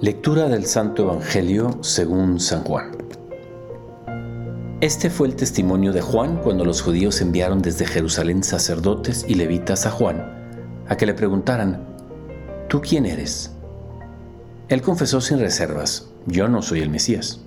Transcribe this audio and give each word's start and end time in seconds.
Lectura 0.00 0.48
del 0.48 0.64
Santo 0.64 1.02
Evangelio 1.02 1.82
según 1.82 2.38
San 2.38 2.62
Juan. 2.62 2.92
Este 4.80 5.10
fue 5.10 5.26
el 5.26 5.34
testimonio 5.34 5.92
de 5.92 6.02
Juan 6.02 6.36
cuando 6.36 6.64
los 6.64 6.82
judíos 6.82 7.20
enviaron 7.20 7.62
desde 7.62 7.84
Jerusalén 7.84 8.44
sacerdotes 8.44 9.24
y 9.26 9.34
levitas 9.34 9.86
a 9.86 9.90
Juan 9.90 10.84
a 10.88 10.96
que 10.96 11.04
le 11.04 11.14
preguntaran, 11.14 11.84
¿tú 12.68 12.80
quién 12.80 13.06
eres? 13.06 13.50
Él 14.68 14.82
confesó 14.82 15.20
sin 15.20 15.40
reservas, 15.40 16.08
yo 16.26 16.46
no 16.46 16.62
soy 16.62 16.78
el 16.78 16.90
Mesías. 16.90 17.40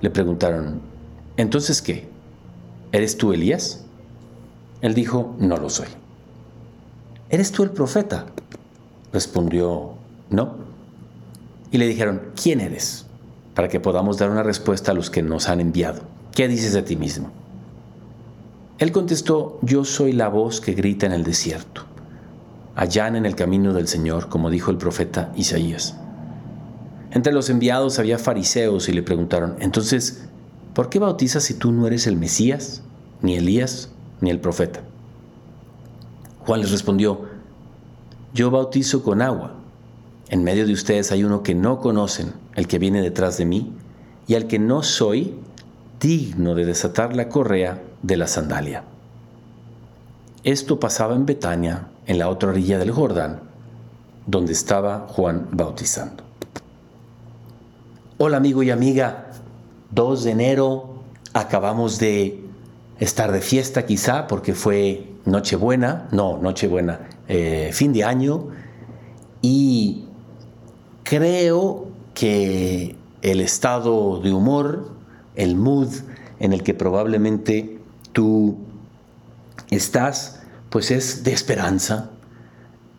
Le 0.00 0.10
preguntaron, 0.10 0.80
¿entonces 1.36 1.80
qué? 1.80 2.08
¿Eres 2.90 3.16
tú 3.16 3.32
Elías? 3.32 3.84
Él 4.80 4.92
dijo, 4.94 5.36
no 5.38 5.56
lo 5.56 5.70
soy. 5.70 5.88
¿Eres 7.30 7.52
tú 7.52 7.62
el 7.62 7.70
profeta? 7.70 8.26
Respondió, 9.12 9.92
no 10.30 10.73
y 11.74 11.78
le 11.78 11.88
dijeron, 11.88 12.22
¿quién 12.40 12.60
eres? 12.60 13.04
Para 13.52 13.66
que 13.66 13.80
podamos 13.80 14.16
dar 14.16 14.30
una 14.30 14.44
respuesta 14.44 14.92
a 14.92 14.94
los 14.94 15.10
que 15.10 15.24
nos 15.24 15.48
han 15.48 15.60
enviado. 15.60 16.02
¿Qué 16.30 16.46
dices 16.46 16.72
de 16.72 16.82
ti 16.82 16.94
mismo? 16.94 17.32
Él 18.78 18.92
contestó, 18.92 19.58
yo 19.60 19.84
soy 19.84 20.12
la 20.12 20.28
voz 20.28 20.60
que 20.60 20.74
grita 20.74 21.06
en 21.06 21.10
el 21.10 21.24
desierto. 21.24 21.82
Allá 22.76 23.08
en 23.08 23.26
el 23.26 23.34
camino 23.34 23.72
del 23.72 23.88
Señor, 23.88 24.28
como 24.28 24.50
dijo 24.50 24.70
el 24.70 24.76
profeta 24.76 25.32
Isaías. 25.34 25.96
Entre 27.10 27.32
los 27.32 27.50
enviados 27.50 27.98
había 27.98 28.18
fariseos 28.18 28.88
y 28.88 28.92
le 28.92 29.02
preguntaron, 29.02 29.56
entonces, 29.58 30.28
¿por 30.74 30.88
qué 30.90 31.00
bautizas 31.00 31.42
si 31.42 31.54
tú 31.54 31.72
no 31.72 31.88
eres 31.88 32.06
el 32.06 32.16
Mesías, 32.16 32.82
ni 33.20 33.34
Elías, 33.34 33.90
ni 34.20 34.30
el 34.30 34.38
profeta? 34.38 34.82
Juan 36.38 36.60
les 36.60 36.70
respondió, 36.70 37.22
yo 38.32 38.52
bautizo 38.52 39.02
con 39.02 39.20
agua 39.20 39.63
en 40.28 40.42
medio 40.44 40.66
de 40.66 40.72
ustedes 40.72 41.12
hay 41.12 41.24
uno 41.24 41.42
que 41.42 41.54
no 41.54 41.80
conocen, 41.80 42.32
el 42.54 42.66
que 42.66 42.78
viene 42.78 43.02
detrás 43.02 43.36
de 43.38 43.44
mí, 43.44 43.72
y 44.26 44.34
al 44.34 44.46
que 44.46 44.58
no 44.58 44.82
soy 44.82 45.34
digno 46.00 46.54
de 46.54 46.64
desatar 46.64 47.14
la 47.14 47.28
correa 47.28 47.82
de 48.02 48.16
la 48.16 48.26
sandalia. 48.26 48.84
Esto 50.42 50.80
pasaba 50.80 51.14
en 51.14 51.26
Betania, 51.26 51.88
en 52.06 52.18
la 52.18 52.28
otra 52.28 52.50
orilla 52.50 52.78
del 52.78 52.90
Jordán, 52.90 53.40
donde 54.26 54.52
estaba 54.52 55.06
Juan 55.08 55.48
bautizando. 55.52 56.24
Hola 58.18 58.36
amigo 58.36 58.62
y 58.62 58.70
amiga, 58.70 59.26
2 59.90 60.24
de 60.24 60.30
enero, 60.30 61.02
acabamos 61.32 61.98
de 61.98 62.44
estar 63.00 63.32
de 63.32 63.40
fiesta 63.40 63.86
quizá 63.86 64.26
porque 64.26 64.54
fue 64.54 65.14
Nochebuena, 65.24 66.08
no, 66.12 66.38
Nochebuena, 66.38 67.00
eh, 67.28 67.70
fin 67.72 67.92
de 67.92 68.04
año, 68.04 68.48
Creo 71.16 71.86
que 72.12 72.96
el 73.22 73.40
estado 73.40 74.20
de 74.20 74.32
humor, 74.32 74.88
el 75.36 75.54
mood 75.54 75.86
en 76.40 76.52
el 76.52 76.64
que 76.64 76.74
probablemente 76.74 77.78
tú 78.12 78.56
estás, 79.70 80.42
pues 80.70 80.90
es 80.90 81.22
de 81.22 81.32
esperanza. 81.32 82.10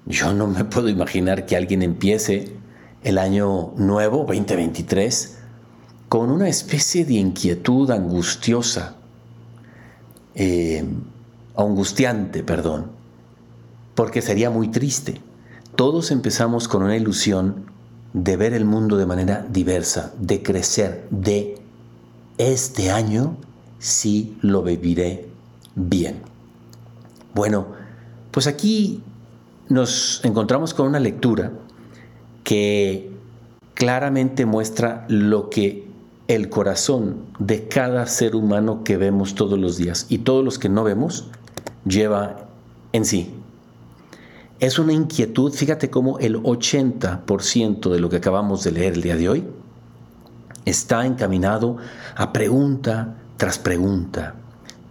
Yo 0.06 0.32
no 0.32 0.48
me 0.48 0.64
puedo 0.64 0.88
imaginar 0.88 1.46
que 1.46 1.58
alguien 1.58 1.82
empiece 1.82 2.56
el 3.04 3.18
año 3.18 3.74
nuevo, 3.76 4.20
2023, 4.20 5.38
con 6.08 6.32
una 6.32 6.48
especie 6.48 7.04
de 7.04 7.16
inquietud 7.16 7.92
angustiosa, 7.92 8.96
eh, 10.36 10.86
angustiante, 11.58 12.44
perdón, 12.44 12.92
porque 13.94 14.22
sería 14.22 14.50
muy 14.50 14.70
triste. 14.70 15.22
Todos 15.76 16.12
empezamos 16.12 16.70
con 16.70 16.82
una 16.82 16.96
ilusión 16.96 17.75
de 18.16 18.38
ver 18.38 18.54
el 18.54 18.64
mundo 18.64 18.96
de 18.96 19.06
manera 19.06 19.46
diversa, 19.50 20.14
de 20.18 20.42
crecer, 20.42 21.06
de 21.10 21.58
este 22.38 22.90
año 22.90 23.36
sí 23.78 24.38
lo 24.40 24.64
viviré 24.64 25.28
bien. 25.76 26.22
Bueno, 27.34 27.68
pues 28.32 28.48
aquí 28.48 29.04
nos 29.68 30.24
encontramos 30.24 30.74
con 30.74 30.88
una 30.88 31.02
lectura 31.02 31.52
que 32.46 33.12
claramente 33.74 34.46
muestra 34.46 35.06
lo 35.10 35.50
que 35.50 35.86
el 36.30 36.48
corazón 36.48 37.18
de 37.38 37.68
cada 37.68 38.08
ser 38.08 38.38
humano 38.38 38.86
que 38.86 38.96
vemos 38.96 39.36
todos 39.36 39.60
los 39.60 39.76
días 39.76 40.06
y 40.08 40.20
todos 40.20 40.42
los 40.42 40.58
que 40.58 40.70
no 40.70 40.86
vemos 40.86 41.28
lleva 41.84 42.48
en 42.94 43.04
sí 43.04 43.35
es 44.60 44.80
una 44.80 44.94
inquietud, 44.94 45.52
fíjate 45.54 45.90
cómo 45.90 46.18
el 46.20 46.42
80% 46.42 47.92
de 47.92 48.00
lo 48.00 48.10
que 48.10 48.18
acabamos 48.18 48.64
de 48.64 48.72
leer 48.72 48.94
el 48.94 49.02
día 49.02 49.18
de 49.18 49.28
hoy 49.28 49.48
está 50.64 51.06
encaminado 51.06 51.78
a 52.16 52.32
pregunta 52.32 53.18
tras 53.38 53.60
pregunta. 53.60 54.36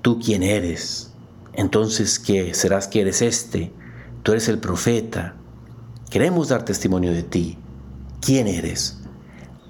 ¿Tú 0.02 0.20
quién 0.20 0.42
eres? 0.42 1.12
Entonces, 1.54 2.18
¿qué? 2.18 2.52
¿Serás 2.52 2.88
que 2.88 3.00
eres 3.00 3.22
este? 3.22 3.72
Tú 4.22 4.32
eres 4.32 4.48
el 4.48 4.58
profeta. 4.58 5.34
Queremos 6.10 6.48
dar 6.48 6.64
testimonio 6.64 7.12
de 7.12 7.22
ti. 7.22 7.58
¿Quién 8.20 8.46
eres? 8.46 8.98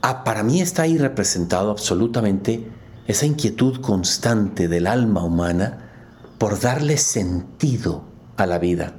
Ah, 0.03 0.25
para 0.25 0.43
mí 0.43 0.61
está 0.61 0.83
ahí 0.83 0.99
representado 0.99 1.71
absolutamente 1.71 2.69
esa 3.07 3.27
inquietud 3.27 3.81
constante 3.81 4.67
del 4.67 4.89
alma 4.89 5.23
humana 5.23 5.91
por 6.39 6.59
darle 6.59 6.97
sentido 6.97 8.03
a 8.37 8.47
la 8.47 8.59
vida 8.59 8.97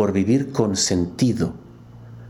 por 0.00 0.14
vivir 0.14 0.50
con 0.50 0.76
sentido. 0.76 1.52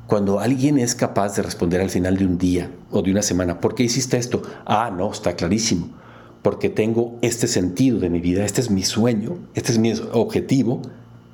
Cuando 0.08 0.41
alguien 0.41 0.76
es 0.76 0.97
capaz 0.97 1.36
de 1.36 1.42
responder 1.42 1.81
al 1.81 1.88
final 1.88 2.16
de 2.16 2.26
un 2.26 2.36
día 2.36 2.69
o 2.91 3.00
de 3.00 3.12
una 3.12 3.22
semana, 3.22 3.60
¿por 3.60 3.76
qué 3.76 3.84
hiciste 3.84 4.16
esto? 4.16 4.42
Ah, 4.66 4.91
no, 4.91 5.12
está 5.12 5.36
clarísimo. 5.36 5.88
Porque 6.42 6.69
tengo 6.69 7.16
este 7.22 7.47
sentido 7.47 8.00
de 8.00 8.10
mi 8.10 8.19
vida, 8.19 8.44
este 8.44 8.60
es 8.60 8.72
mi 8.72 8.82
sueño, 8.82 9.38
este 9.54 9.70
es 9.70 9.78
mi 9.78 9.92
objetivo. 10.10 10.82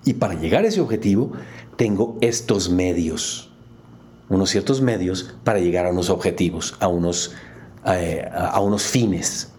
Y 0.04 0.12
para 0.12 0.34
llegar 0.34 0.66
a 0.66 0.68
ese 0.68 0.82
objetivo, 0.82 1.32
tengo 1.78 2.18
estos 2.20 2.68
medios, 2.68 3.50
unos 4.28 4.50
ciertos 4.50 4.82
medios 4.82 5.36
para 5.42 5.58
llegar 5.58 5.86
a 5.86 5.90
unos 5.90 6.10
objetivos, 6.10 6.76
a 6.80 6.88
unos, 6.88 7.32
eh, 7.86 8.28
a 8.30 8.60
unos 8.60 8.82
fines. 8.82 9.52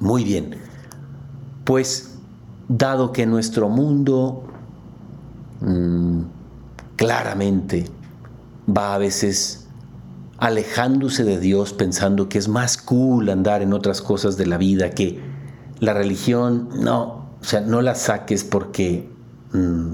Muy 0.00 0.24
bien, 0.24 0.56
pues 1.64 2.14
dado 2.66 3.12
que 3.12 3.26
nuestro 3.26 3.68
mundo 3.68 4.48
Mm, 5.64 6.22
claramente 6.96 7.84
va 8.68 8.94
a 8.94 8.98
veces 8.98 9.68
alejándose 10.38 11.22
de 11.22 11.38
Dios 11.38 11.72
pensando 11.72 12.28
que 12.28 12.38
es 12.38 12.48
más 12.48 12.76
cool 12.76 13.28
andar 13.28 13.62
en 13.62 13.72
otras 13.72 14.02
cosas 14.02 14.36
de 14.36 14.46
la 14.46 14.58
vida 14.58 14.90
que 14.90 15.20
la 15.78 15.94
religión, 15.94 16.68
no, 16.80 17.36
o 17.40 17.44
sea, 17.44 17.60
no 17.60 17.80
la 17.80 17.94
saques 17.94 18.42
porque 18.42 19.08
mm, 19.52 19.92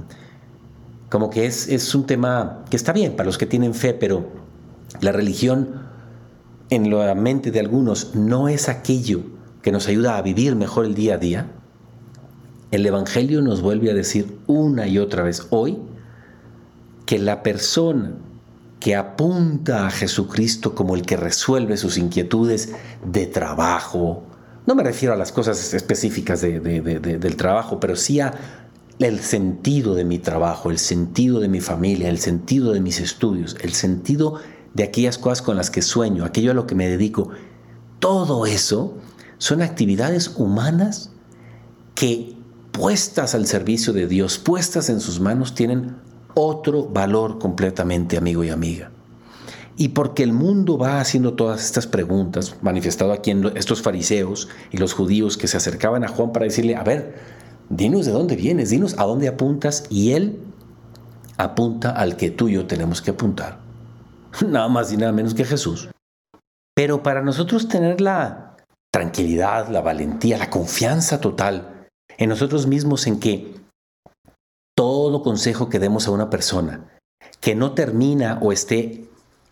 como 1.11 1.29
que 1.29 1.45
es, 1.45 1.69
es 1.69 1.95
un 1.95 2.07
tema 2.07 2.65
que 2.71 2.77
está 2.77 2.93
bien 2.93 3.15
para 3.15 3.27
los 3.27 3.37
que 3.37 3.47
tienen 3.47 3.75
fe, 3.75 3.93
pero 3.93 4.27
la 5.01 5.13
religión 5.13 5.83
en 6.71 6.91
la 6.91 7.15
mente 7.15 7.51
de 7.51 7.61
algunos 7.61 8.15
no 8.15 8.49
es 8.49 8.71
aquello 8.71 9.21
que 9.61 9.73
nos 9.73 9.87
ayuda 9.89 10.17
a 10.17 10.23
vivir 10.23 10.57
mejor 10.57 10.87
el 10.87 10.95
día 10.95 11.15
a 11.15 11.19
día, 11.19 11.53
el 12.71 12.85
Evangelio 12.87 13.43
nos 13.43 13.63
vuelve 13.63 13.91
a 13.91 13.95
decir 13.95 14.39
una 14.47 14.87
y 14.87 14.99
otra 14.99 15.23
vez 15.23 15.47
hoy 15.51 15.79
que 17.07 17.19
la 17.19 17.43
persona 17.43 18.13
que 18.81 18.95
apunta 18.95 19.87
a 19.87 19.91
Jesucristo 19.91 20.75
como 20.75 20.95
el 20.95 21.03
que 21.03 21.17
resuelve 21.17 21.77
sus 21.77 21.99
inquietudes 21.99 22.75
de 23.05 23.27
trabajo, 23.27 24.23
no 24.67 24.75
me 24.75 24.85
refiero 24.85 25.15
a 25.15 25.17
las 25.17 25.33
cosas 25.33 25.73
específicas 25.73 26.43
del 26.43 27.37
trabajo, 27.37 27.81
pero 27.81 27.97
sí 27.97 28.21
a 28.21 28.35
el 28.99 29.21
sentido 29.21 29.95
de 29.95 30.05
mi 30.05 30.19
trabajo, 30.19 30.71
el 30.71 30.79
sentido 30.79 31.41
de 31.41 31.49
mi 31.49 31.61
familia, 31.61 32.09
el 32.09 32.19
sentido 32.19 32.73
de 32.73 32.81
mis 32.81 33.01
estudios, 33.01 33.57
el 33.63 33.73
sentido 33.73 34.35
de 34.75 34.83
aquellas 34.85 35.19
cosas 35.19 35.41
con 35.41 35.57
las 35.57 35.71
que 35.71 35.83
sueño, 35.83 36.25
aquello 36.25 36.51
a 36.51 36.55
lo 36.55 36.67
que 36.67 36.75
me 36.75 36.89
dedico. 36.89 37.31
Todo 38.01 38.45
eso 38.45 38.99
son 39.39 39.63
actividades 39.63 40.35
humanas 40.37 41.13
que 41.95 42.38
puestas 42.79 43.35
al 43.35 43.47
servicio 43.47 43.93
de 43.93 44.07
Dios, 44.07 44.39
puestas 44.39 44.89
en 44.89 45.01
sus 45.01 45.19
manos, 45.19 45.57
tienen 45.57 45.97
otro 46.35 46.85
valor 46.85 47.41
completamente, 47.41 48.17
amigo 48.17 48.45
y 48.45 48.51
amiga. 48.51 48.93
Y 49.77 49.89
porque 49.89 50.23
el 50.23 50.33
mundo 50.33 50.79
va 50.79 51.01
haciendo 51.01 51.35
todas 51.35 51.65
estas 51.65 51.89
preguntas, 51.89 52.55
manifestado 52.63 53.13
aquí 53.13 53.33
en 53.33 53.51
estos 53.57 53.83
fariseos 53.83 54.49
y 54.71 54.77
los 54.77 54.93
judíos 54.93 55.37
que 55.37 55.49
se 55.49 55.57
acercaban 55.57 56.05
a 56.05 56.09
Juan 56.09 56.31
para 56.31 56.45
decirle, 56.45 56.77
a 56.77 56.85
ver, 56.85 57.17
dinos 57.69 58.07
de 58.07 58.13
dónde 58.13 58.37
vienes, 58.37 58.71
dinos 58.71 58.95
a 58.97 59.07
dónde 59.07 59.27
apuntas, 59.27 59.83
y 59.91 60.13
él 60.13 60.39
apunta 61.37 61.91
al 61.91 62.17
que 62.17 62.31
tú 62.31 62.49
y 62.49 62.53
yo 62.53 62.69
tenemos 62.69 63.03
que 63.03 63.11
apuntar. 63.11 63.59
Nada 64.47 64.69
más 64.69 64.93
y 64.93 64.97
nada 64.97 65.11
menos 65.11 65.35
que 65.35 65.45
Jesús. 65.45 65.89
Pero 66.77 67.03
para 67.03 67.23
nosotros 67.23 67.67
tener 67.67 68.01
la 68.01 68.57
tranquilidad, 68.93 69.69
la 69.69 69.81
valentía, 69.81 70.39
la 70.39 70.49
confianza 70.49 71.21
total, 71.21 71.78
en 72.19 72.29
nosotros 72.29 72.67
mismos 72.67 73.07
en 73.07 73.19
que 73.19 73.55
todo 74.77 75.23
consejo 75.23 75.69
que 75.69 75.79
demos 75.79 76.07
a 76.07 76.11
una 76.11 76.29
persona 76.29 76.99
que 77.41 77.55
no 77.55 77.73
termina 77.73 78.39
o 78.43 78.53
esté 78.53 79.09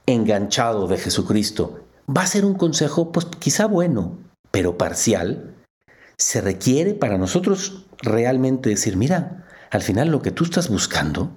enganchado 0.06 0.86
de 0.86 0.98
Jesucristo, 0.98 1.80
va 2.14 2.22
a 2.22 2.26
ser 2.26 2.44
un 2.44 2.54
consejo, 2.54 3.12
pues 3.12 3.26
quizá 3.26 3.66
bueno, 3.66 4.18
pero 4.50 4.78
parcial. 4.78 5.54
Se 6.18 6.40
requiere 6.40 6.94
para 6.94 7.18
nosotros 7.18 7.86
realmente 7.98 8.70
decir, 8.70 8.96
mira, 8.96 9.46
al 9.70 9.82
final 9.82 10.08
lo 10.08 10.22
que 10.22 10.30
tú 10.30 10.44
estás 10.44 10.69
buscando 10.69 11.30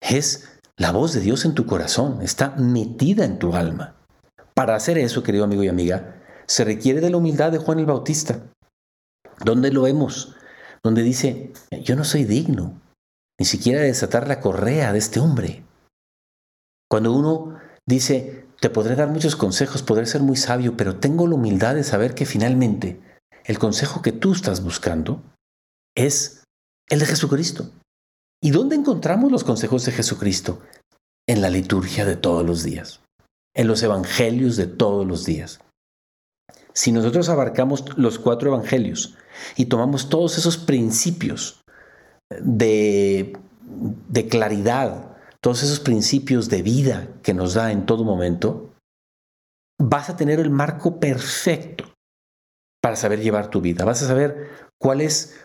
es 0.00 0.48
la 0.76 0.92
voz 0.92 1.12
de 1.12 1.20
Dios 1.20 1.44
en 1.44 1.54
tu 1.54 1.66
corazón, 1.66 2.22
está 2.22 2.50
metida 2.56 3.24
en 3.24 3.38
tu 3.38 3.54
alma. 3.54 3.96
Para 4.54 4.74
hacer 4.74 4.98
eso, 4.98 5.22
querido 5.22 5.44
amigo 5.44 5.62
y 5.62 5.68
amiga, 5.68 6.22
se 6.46 6.64
requiere 6.64 7.00
de 7.00 7.10
la 7.10 7.16
humildad 7.16 7.52
de 7.52 7.58
Juan 7.58 7.78
el 7.78 7.86
Bautista. 7.86 8.42
¿Dónde 9.44 9.72
lo 9.72 9.82
vemos? 9.82 10.34
Donde 10.82 11.02
dice, 11.02 11.52
yo 11.82 11.96
no 11.96 12.04
soy 12.04 12.24
digno, 12.24 12.80
ni 13.38 13.46
siquiera 13.46 13.80
de 13.80 13.86
desatar 13.86 14.28
la 14.28 14.40
correa 14.40 14.92
de 14.92 14.98
este 14.98 15.20
hombre. 15.20 15.64
Cuando 16.88 17.12
uno 17.12 17.58
dice, 17.86 18.46
te 18.60 18.70
podré 18.70 18.94
dar 18.94 19.08
muchos 19.08 19.36
consejos, 19.36 19.82
podré 19.82 20.06
ser 20.06 20.22
muy 20.22 20.36
sabio, 20.36 20.76
pero 20.76 21.00
tengo 21.00 21.26
la 21.26 21.34
humildad 21.34 21.74
de 21.74 21.84
saber 21.84 22.14
que 22.14 22.26
finalmente 22.26 23.00
el 23.44 23.58
consejo 23.58 24.02
que 24.02 24.12
tú 24.12 24.32
estás 24.32 24.62
buscando 24.62 25.22
es 25.96 26.44
el 26.88 27.00
de 27.00 27.06
Jesucristo. 27.06 27.70
¿Y 28.40 28.50
dónde 28.50 28.76
encontramos 28.76 29.32
los 29.32 29.44
consejos 29.44 29.84
de 29.84 29.92
Jesucristo? 29.92 30.60
En 31.28 31.40
la 31.40 31.50
liturgia 31.50 32.04
de 32.04 32.16
todos 32.16 32.44
los 32.44 32.62
días, 32.62 33.00
en 33.54 33.68
los 33.68 33.82
evangelios 33.82 34.56
de 34.56 34.66
todos 34.66 35.06
los 35.06 35.24
días. 35.24 35.60
Si 36.74 36.92
nosotros 36.92 37.28
abarcamos 37.28 37.84
los 37.98 38.18
cuatro 38.18 38.50
evangelios 38.54 39.16
y 39.56 39.66
tomamos 39.66 40.08
todos 40.08 40.38
esos 40.38 40.56
principios 40.56 41.62
de, 42.40 43.38
claridad, 44.30 45.16
todos 45.40 45.62
esos 45.62 45.80
principios 45.80 46.48
de 46.48 46.62
vida 46.62 47.08
que 47.22 47.34
nos 47.34 47.54
da 47.54 47.72
en 47.72 47.84
todo 47.84 48.04
momento, 48.04 48.74
vas 49.78 50.08
a 50.08 50.16
tener 50.16 50.40
el 50.40 50.50
marco 50.50 50.98
perfecto 50.98 51.92
para 52.80 52.96
saber 52.96 53.20
llevar 53.20 53.48
tu 53.48 53.60
vida. 53.60 53.84
Vas 53.84 54.02
a 54.02 54.08
saber 54.08 54.50
cuál 54.78 55.00
es 55.00 55.38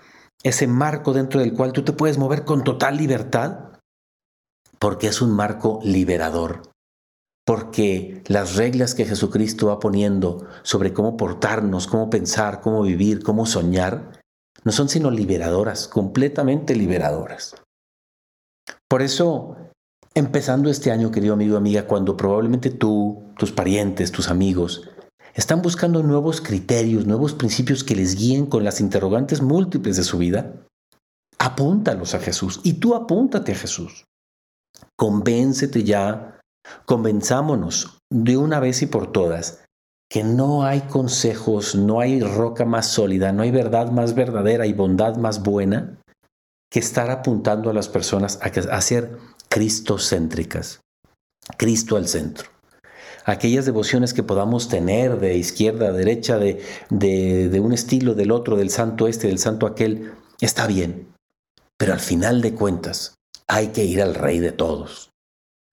ese 0.44 0.68
marco 0.68 1.14
dentro 1.14 1.40
del 1.40 1.54
cual 1.54 1.74
tú 1.74 1.84
te 1.84 1.94
puedes 1.94 2.18
mover 2.18 2.46
con 2.46 2.64
total 2.64 2.98
libertad, 2.98 3.80
porque 4.80 5.08
es 5.08 5.22
un 5.22 5.32
marco 5.32 5.80
liberador, 5.84 6.62
porque 7.48 8.22
las 8.28 8.58
reglas 8.58 8.94
que 8.94 9.06
Jesucristo 9.06 9.68
va 9.68 9.80
poniendo 9.80 10.46
sobre 10.64 10.92
cómo 10.92 11.16
portarnos, 11.16 11.88
cómo 11.88 12.10
pensar, 12.10 12.60
cómo 12.60 12.82
vivir, 12.82 13.24
cómo 13.24 13.46
soñar, 13.46 14.22
no 14.66 14.74
son 14.74 14.90
sino 14.90 15.10
liberadoras, 15.12 15.88
completamente 15.88 16.76
liberadoras. 16.76 17.56
Por 18.90 19.02
eso, 19.02 19.56
empezando 20.14 20.70
este 20.70 20.92
año, 20.92 21.10
querido 21.10 21.36
amigo 21.36 21.56
amiga, 21.56 21.88
cuando 21.88 22.18
probablemente 22.18 22.70
tú, 22.70 23.24
tus 23.38 23.54
parientes, 23.54 24.12
tus 24.12 24.28
amigos, 24.28 24.90
están 25.34 25.62
buscando 25.62 26.04
nuevos 26.04 26.42
criterios, 26.42 27.06
nuevos 27.06 27.34
principios 27.34 27.86
que 27.86 27.96
les 27.96 28.18
guíen 28.18 28.48
con 28.48 28.66
las 28.66 28.82
interrogantes 28.82 29.42
múltiples 29.42 29.96
de 29.96 30.04
su 30.04 30.18
vida. 30.18 30.66
Apúntalos 31.40 32.14
a 32.14 32.20
Jesús 32.20 32.60
y 32.64 32.74
tú 32.74 32.94
apúntate 32.94 33.54
a 33.54 33.56
Jesús. 33.56 34.04
Convéncete 34.98 35.86
ya, 35.86 36.37
convenzámonos 36.86 38.00
de 38.10 38.38
una 38.38 38.60
vez 38.60 38.82
y 38.82 38.88
por 38.88 39.12
todas 39.12 39.64
que 40.10 40.24
no 40.24 40.64
hay 40.64 40.82
consejos, 40.82 41.76
no 41.76 42.00
hay 42.00 42.22
roca 42.22 42.66
más 42.66 42.88
sólida, 42.88 43.34
no 43.34 43.44
hay 43.44 43.52
verdad 43.52 43.92
más 43.92 44.16
verdadera 44.16 44.66
y 44.66 44.74
bondad 44.74 45.18
más 45.18 45.44
buena 45.44 45.98
que 46.72 46.80
estar 46.80 47.12
apuntando 47.12 47.70
a 47.70 47.74
las 47.74 47.90
personas 47.90 48.40
a, 48.42 48.48
a 48.48 48.82
ser 48.82 49.18
cristocéntricas, 49.50 50.82
Cristo 51.58 51.98
al 51.98 52.08
centro 52.08 52.50
aquellas 53.28 53.66
devociones 53.66 54.14
que 54.14 54.24
podamos 54.24 54.70
tener 54.70 55.20
de 55.20 55.38
izquierda 55.38 55.90
a 55.90 55.92
derecha, 55.92 56.40
de, 56.40 56.64
de, 56.90 57.60
un 57.60 57.74
estilo, 57.74 58.16
del 58.16 58.32
otro, 58.32 58.56
del 58.56 58.70
santo 58.70 59.08
este, 59.08 59.28
del 59.28 59.38
santo 59.38 59.68
aquel, 59.68 60.14
está 60.40 60.66
bien. 60.66 61.14
Pero 61.78 61.94
al 61.94 62.00
final 62.00 62.42
de 62.42 62.56
cuentas, 62.56 63.16
hay 63.48 63.68
que 63.68 63.84
ir 63.84 64.02
al 64.02 64.16
rey 64.16 64.40
de 64.40 64.54
todos. 64.54 65.12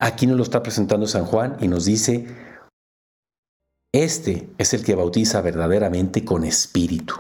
Aquí 0.05 0.27
nos 0.27 0.37
lo 0.37 0.43
está 0.43 0.63
presentando 0.63 1.07
San 1.07 1.25
Juan 1.25 1.57
y 1.63 1.69
nos 1.69 1.87
dice, 1.87 2.27
este 3.91 4.51
es 4.59 4.75
el 4.75 4.85
que 4.85 4.95
bautiza 4.95 5.41
verdaderamente 5.41 6.27
con 6.27 6.45
espíritu. 6.45 7.15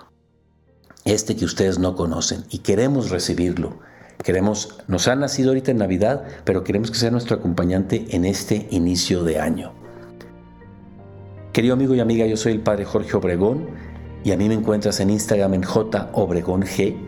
Este 1.06 1.34
que 1.34 1.46
ustedes 1.46 1.78
no 1.78 1.96
conocen 1.96 2.44
y 2.50 2.58
queremos 2.58 3.08
recibirlo. 3.08 3.78
Queremos, 4.22 4.81
nos 4.86 5.08
ha 5.08 5.16
nacido 5.16 5.48
ahorita 5.48 5.70
en 5.70 5.78
Navidad, 5.78 6.26
pero 6.44 6.62
queremos 6.62 6.90
que 6.90 6.98
sea 6.98 7.10
nuestro 7.10 7.36
acompañante 7.36 8.04
en 8.10 8.26
este 8.26 8.69
inicio 8.70 9.25
de 9.25 9.40
año. 9.40 9.72
Querido 11.54 11.72
amigo 11.72 11.94
y 11.94 12.00
amiga, 12.00 12.26
yo 12.26 12.37
soy 12.37 12.52
el 12.52 12.60
Padre 12.60 12.84
Jorge 12.84 13.16
Obregón 13.16 13.66
y 14.25 14.32
a 14.32 14.37
mí 14.37 14.46
me 14.46 14.56
encuentras 14.56 15.00
en 15.00 15.08
Instagram 15.08 15.54
en 15.54 15.62
J 15.62 16.10
Obregón 16.12 16.64
G 16.64 16.98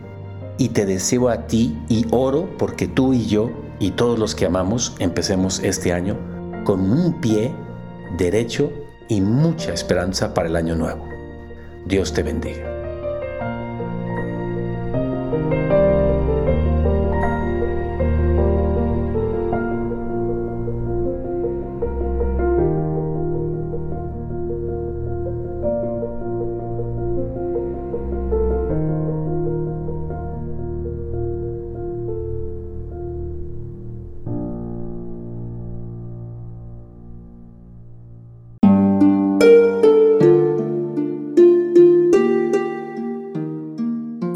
y 0.57 0.69
te 0.69 0.87
deseo 0.87 1.29
a 1.29 1.45
ti 1.45 1.77
y 1.87 2.07
oro 2.09 2.49
porque 2.57 2.87
tú 2.87 3.13
y 3.13 3.27
yo 3.27 3.66
y 3.79 3.91
todos 3.91 4.17
los 4.17 4.35
que 4.35 4.45
amamos 4.45 4.95
empecemos 4.99 5.59
este 5.59 5.93
año 5.93 6.17
con 6.63 6.91
un 6.91 7.19
pie 7.21 7.53
derecho 8.17 8.71
y 9.07 9.21
mucha 9.21 9.73
esperanza 9.73 10.33
para 10.33 10.49
el 10.49 10.55
año 10.55 10.75
nuevo. 10.75 11.07
Dios 11.85 12.13
te 12.13 12.23
bendiga. 12.23 12.76